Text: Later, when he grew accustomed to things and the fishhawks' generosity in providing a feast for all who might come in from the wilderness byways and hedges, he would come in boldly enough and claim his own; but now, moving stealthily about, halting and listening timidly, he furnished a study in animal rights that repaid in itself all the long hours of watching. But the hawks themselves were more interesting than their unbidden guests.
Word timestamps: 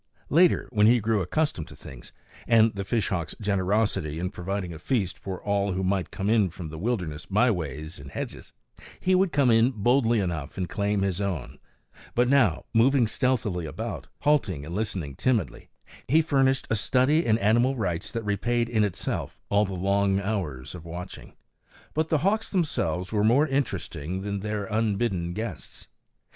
Later, 0.31 0.67
when 0.71 0.87
he 0.87 0.99
grew 0.99 1.21
accustomed 1.21 1.67
to 1.67 1.75
things 1.75 2.11
and 2.47 2.73
the 2.73 2.83
fishhawks' 2.83 3.35
generosity 3.39 4.17
in 4.17 4.31
providing 4.31 4.73
a 4.73 4.79
feast 4.79 5.15
for 5.15 5.39
all 5.43 5.73
who 5.73 5.83
might 5.83 6.09
come 6.09 6.27
in 6.27 6.49
from 6.49 6.69
the 6.69 6.79
wilderness 6.79 7.27
byways 7.27 7.99
and 7.99 8.09
hedges, 8.09 8.51
he 8.99 9.13
would 9.13 9.31
come 9.31 9.51
in 9.51 9.69
boldly 9.69 10.19
enough 10.19 10.57
and 10.57 10.67
claim 10.69 11.03
his 11.03 11.21
own; 11.21 11.59
but 12.15 12.27
now, 12.27 12.65
moving 12.73 13.05
stealthily 13.05 13.67
about, 13.67 14.07
halting 14.21 14.65
and 14.65 14.73
listening 14.73 15.15
timidly, 15.15 15.69
he 16.07 16.23
furnished 16.23 16.65
a 16.71 16.75
study 16.75 17.23
in 17.23 17.37
animal 17.37 17.75
rights 17.75 18.11
that 18.11 18.25
repaid 18.25 18.69
in 18.69 18.83
itself 18.83 19.39
all 19.49 19.65
the 19.65 19.75
long 19.75 20.19
hours 20.19 20.73
of 20.73 20.83
watching. 20.83 21.35
But 21.93 22.09
the 22.09 22.17
hawks 22.25 22.49
themselves 22.49 23.11
were 23.11 23.23
more 23.23 23.45
interesting 23.47 24.21
than 24.23 24.39
their 24.39 24.65
unbidden 24.65 25.33
guests. 25.33 25.87